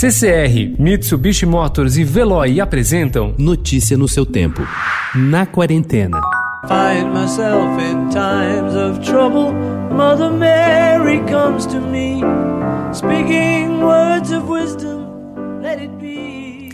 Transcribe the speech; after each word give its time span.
CCR, 0.00 0.76
Mitsubishi 0.78 1.44
Motors 1.44 1.96
e 1.96 2.04
Veloy 2.04 2.60
apresentam 2.60 3.34
Notícia 3.36 3.96
no 3.96 4.06
seu 4.06 4.24
tempo. 4.24 4.62
Na 5.12 5.44
quarentena. 5.44 6.20
Find 6.68 7.12
myself 7.12 7.76
in 7.82 8.08
times 8.08 8.76
of 8.76 9.00
trouble. 9.04 9.52
Mother 9.90 10.30
Mary 10.30 11.18
comes 11.28 11.66
to 11.66 11.80
me, 11.80 12.20
speaking 12.92 13.82
words 13.82 14.30
of 14.30 14.48
wisdom. 14.48 15.04
Let 15.60 15.82
it 15.82 15.90
be. 15.98 16.27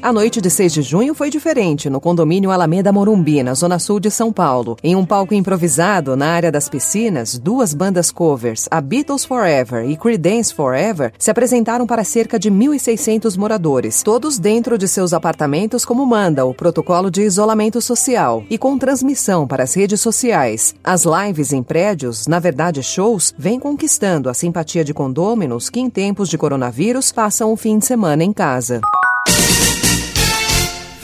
A 0.04 0.12
noite 0.12 0.38
de 0.38 0.50
6 0.50 0.70
de 0.74 0.82
junho 0.82 1.14
foi 1.14 1.30
diferente 1.30 1.88
no 1.88 1.98
condomínio 1.98 2.50
Alameda 2.50 2.92
Morumbi, 2.92 3.42
na 3.42 3.54
zona 3.54 3.78
sul 3.78 3.98
de 3.98 4.10
São 4.10 4.30
Paulo. 4.30 4.76
Em 4.84 4.94
um 4.94 5.02
palco 5.02 5.32
improvisado 5.32 6.14
na 6.14 6.26
área 6.26 6.52
das 6.52 6.68
piscinas, 6.68 7.38
duas 7.38 7.72
bandas 7.72 8.10
covers, 8.10 8.68
a 8.70 8.82
Beatles 8.82 9.24
Forever 9.24 9.88
e 9.88 9.96
Creedence 9.96 10.52
Forever, 10.52 11.10
se 11.18 11.30
apresentaram 11.30 11.86
para 11.86 12.04
cerca 12.04 12.38
de 12.38 12.50
1.600 12.50 13.38
moradores, 13.38 14.02
todos 14.02 14.38
dentro 14.38 14.76
de 14.76 14.86
seus 14.86 15.14
apartamentos 15.14 15.86
como 15.86 16.04
manda 16.04 16.44
o 16.44 16.52
protocolo 16.52 17.10
de 17.10 17.22
isolamento 17.22 17.80
social 17.80 18.44
e 18.50 18.58
com 18.58 18.76
transmissão 18.76 19.46
para 19.46 19.62
as 19.62 19.72
redes 19.72 20.02
sociais. 20.02 20.74
As 20.84 21.04
lives 21.06 21.50
em 21.50 21.62
prédios, 21.62 22.26
na 22.26 22.38
verdade 22.38 22.82
shows, 22.82 23.34
vêm 23.38 23.58
conquistando 23.58 24.28
a 24.28 24.34
simpatia 24.34 24.84
de 24.84 24.92
condôminos 24.92 25.70
que 25.70 25.80
em 25.80 25.88
tempos 25.88 26.28
de 26.28 26.36
coronavírus 26.36 27.10
passam 27.10 27.50
o 27.50 27.56
fim 27.56 27.78
de 27.78 27.86
semana 27.86 28.22
em 28.22 28.34
casa. 28.34 28.82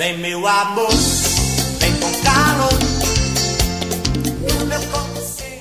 Vem 0.00 0.16
meu 0.16 0.46
amor, 0.46 0.88
vem 1.78 1.92
com 1.96 2.10
calor. 2.24 2.70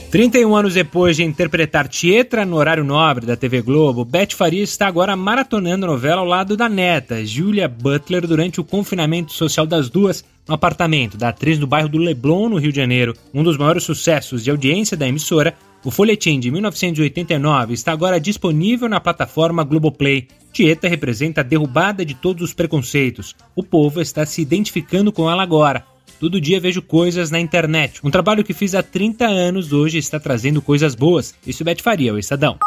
31 0.09 0.55
anos 0.55 0.73
depois 0.75 1.17
de 1.17 1.25
interpretar 1.25 1.89
Tietra 1.89 2.45
no 2.45 2.55
horário 2.55 2.85
nobre 2.85 3.25
da 3.25 3.35
TV 3.35 3.61
Globo, 3.61 4.05
Beth 4.05 4.31
Faria 4.31 4.63
está 4.63 4.87
agora 4.87 5.13
maratonando 5.17 5.85
a 5.85 5.89
novela 5.89 6.21
ao 6.21 6.25
lado 6.25 6.55
da 6.55 6.69
neta, 6.69 7.25
Julia 7.25 7.67
Butler, 7.67 8.25
durante 8.25 8.61
o 8.61 8.63
confinamento 8.63 9.33
social 9.33 9.67
das 9.67 9.89
duas 9.89 10.23
no 10.47 10.55
apartamento 10.55 11.17
da 11.17 11.27
atriz 11.27 11.59
do 11.59 11.67
bairro 11.67 11.89
do 11.89 11.97
Leblon, 11.97 12.47
no 12.47 12.57
Rio 12.57 12.71
de 12.71 12.77
Janeiro. 12.77 13.13
Um 13.33 13.43
dos 13.43 13.57
maiores 13.57 13.83
sucessos 13.83 14.41
de 14.41 14.49
audiência 14.49 14.95
da 14.95 15.05
emissora, 15.05 15.53
o 15.83 15.91
folhetim 15.91 16.39
de 16.39 16.51
1989 16.51 17.73
está 17.73 17.91
agora 17.91 18.19
disponível 18.19 18.89
na 18.89 18.99
plataforma 18.99 19.63
Globoplay. 19.63 20.27
Tieta 20.51 20.89
representa 20.89 21.41
a 21.41 21.43
derrubada 21.43 22.03
de 22.03 22.13
todos 22.13 22.43
os 22.43 22.53
preconceitos. 22.53 23.35
O 23.55 23.63
povo 23.63 24.01
está 24.01 24.25
se 24.25 24.41
identificando 24.41 25.11
com 25.11 25.29
ela 25.29 25.41
agora. 25.41 25.85
Todo 26.19 26.41
dia 26.41 26.59
vejo 26.59 26.81
coisas 26.81 27.31
na 27.31 27.39
internet. 27.39 28.01
Um 28.03 28.11
trabalho 28.11 28.43
que 28.43 28.53
fiz 28.53 28.75
há 28.75 28.83
30 28.83 29.25
anos 29.25 29.71
hoje 29.71 29.97
está 29.97 30.19
trazendo 30.19 30.61
coisas 30.61 30.95
boas. 30.95 31.33
Isso 31.47 31.63
Bete 31.63 31.81
Faria, 31.81 32.13
o 32.13 32.19
Estadão. 32.19 32.57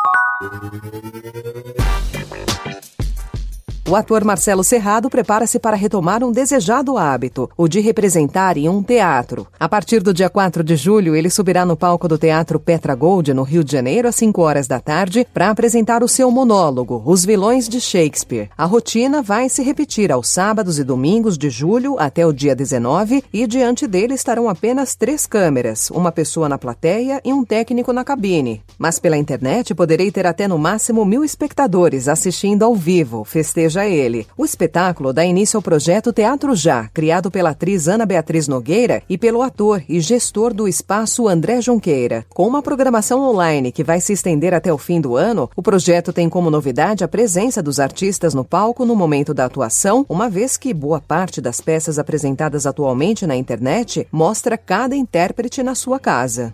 O 3.89 3.97
ator 3.97 4.25
Marcelo 4.25 4.63
Serrado 4.63 5.11
prepara-se 5.11 5.59
para 5.59 5.77
retomar 5.77 6.23
um 6.23 6.31
desejado 6.31 6.97
hábito, 6.97 7.51
o 7.57 7.67
de 7.67 7.81
representar 7.81 8.57
em 8.57 8.69
um 8.69 8.81
teatro. 8.81 9.45
A 9.59 9.69
partir 9.69 10.01
do 10.01 10.15
dia 10.15 10.31
4 10.31 10.63
de 10.63 10.77
julho, 10.77 11.17
ele 11.17 11.29
subirá 11.29 11.67
no 11.67 11.77
palco 11.77 12.07
do 12.07 12.17
Teatro 12.17 12.61
Petra 12.61 12.95
Gold, 12.95 13.35
no 13.35 13.43
Rio 13.43 13.65
de 13.65 13.73
Janeiro, 13.73 14.07
às 14.07 14.15
5 14.15 14.41
horas 14.41 14.69
da 14.69 14.79
tarde, 14.79 15.27
para 15.35 15.51
apresentar 15.51 16.01
o 16.01 16.09
seu 16.09 16.31
monólogo, 16.31 17.03
Os 17.05 17.25
Vilões 17.25 17.69
de 17.69 17.81
Shakespeare. 17.81 18.51
A 18.57 18.65
rotina 18.67 19.21
vai 19.21 19.49
se 19.49 19.65
repetir 19.65 20.13
aos 20.13 20.29
sábados 20.29 20.79
e 20.79 20.85
domingos 20.85 21.37
de 21.37 21.51
julho 21.51 21.97
até 21.99 22.25
o 22.25 22.33
dia 22.33 22.55
19 22.55 23.25
e 23.33 23.49
diante 23.49 23.89
dele 23.89 24.15
estarão 24.15 24.49
apenas 24.49 24.95
três 24.95 25.27
câmeras, 25.27 25.91
uma 25.91 26.13
pessoa 26.13 26.49
na 26.49 26.57
plateia 26.57 27.21
e 27.25 27.33
um 27.33 27.45
técnico 27.45 27.93
na 27.93 28.05
cabine. 28.05 28.63
Mas 28.79 29.01
pela 29.01 29.17
internet 29.17 29.75
poderei 29.75 30.13
ter 30.13 30.25
até 30.25 30.47
no 30.47 30.57
máximo 30.57 31.05
mil 31.05 31.25
espectadores 31.25 32.07
assistindo 32.07 32.63
ao 32.63 32.77
vivo, 32.77 33.25
festeja 33.73 33.87
ele. 33.87 34.27
O 34.37 34.45
espetáculo 34.45 35.13
dá 35.13 35.25
início 35.25 35.57
ao 35.57 35.63
projeto 35.63 36.13
Teatro 36.13 36.55
Já, 36.55 36.89
criado 36.89 37.31
pela 37.31 37.51
atriz 37.51 37.89
Ana 37.89 38.05
Beatriz 38.05 38.47
Nogueira 38.47 39.03
e 39.09 39.17
pelo 39.17 39.43
ator 39.43 39.83
e 39.89 40.01
gestor 40.01 40.53
do 40.53 40.69
espaço 40.69 41.27
André 41.27 41.61
Junqueira. 41.61 42.25
Com 42.29 42.47
uma 42.47 42.63
programação 42.63 43.21
online 43.21 43.73
que 43.73 43.83
vai 43.83 44.01
se 44.01 44.13
estender 44.13 44.53
até 44.53 44.73
o 44.73 44.79
fim 44.79 45.01
do 45.01 45.17
ano, 45.17 45.49
o 45.57 45.63
projeto 45.63 46.13
tem 46.13 46.29
como 46.29 46.51
novidade 46.51 47.03
a 47.03 47.09
presença 47.09 47.63
dos 47.63 47.81
artistas 47.81 48.35
no 48.35 48.45
palco 48.45 48.85
no 48.85 48.95
momento 48.95 49.33
da 49.33 49.47
atuação, 49.47 50.05
uma 50.09 50.29
vez 50.29 50.57
que 50.57 50.75
boa 50.75 51.01
parte 51.01 51.41
das 51.41 51.61
peças 51.61 51.99
apresentadas 51.99 52.67
atualmente 52.67 53.27
na 53.27 53.37
internet 53.37 54.07
mostra 54.13 54.59
cada 54.59 54.95
intérprete 54.95 55.63
na 55.63 55.75
sua 55.75 55.99
casa. 55.99 56.51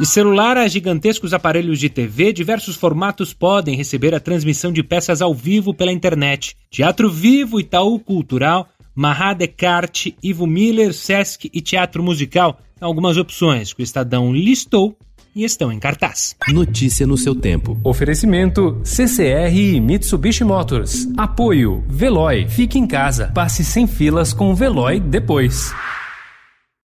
De 0.00 0.06
celular 0.06 0.56
a 0.56 0.66
gigantescos 0.66 1.34
aparelhos 1.34 1.78
de 1.78 1.90
TV, 1.90 2.32
diversos 2.32 2.74
formatos 2.74 3.34
podem 3.34 3.76
receber 3.76 4.14
a 4.14 4.18
transmissão 4.18 4.72
de 4.72 4.82
peças 4.82 5.20
ao 5.20 5.34
vivo 5.34 5.74
pela 5.74 5.92
internet. 5.92 6.56
Teatro 6.70 7.10
Vivo, 7.10 7.60
Itaú 7.60 7.98
Cultural, 7.98 8.66
Marra 8.94 9.34
Descartes, 9.34 10.14
Ivo 10.22 10.46
Miller, 10.46 10.94
Sesc 10.94 11.50
e 11.52 11.60
Teatro 11.60 12.02
Musical 12.02 12.58
são 12.78 12.88
algumas 12.88 13.18
opções 13.18 13.74
que 13.74 13.82
o 13.82 13.84
Estadão 13.84 14.32
listou 14.32 14.96
e 15.36 15.44
estão 15.44 15.70
em 15.70 15.78
cartaz. 15.78 16.34
Notícia 16.48 17.06
no 17.06 17.18
seu 17.18 17.34
tempo. 17.34 17.78
Oferecimento 17.84 18.80
CCR 18.82 19.54
e 19.54 19.80
Mitsubishi 19.82 20.44
Motors. 20.44 21.08
Apoio 21.14 21.84
Veloy. 21.86 22.48
Fique 22.48 22.78
em 22.78 22.86
casa. 22.86 23.30
Passe 23.34 23.62
sem 23.62 23.86
filas 23.86 24.32
com 24.32 24.50
o 24.50 24.54
Veloy 24.54 24.98
depois. 24.98 25.74